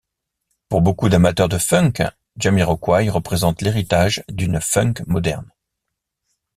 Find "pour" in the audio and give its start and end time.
0.67-0.81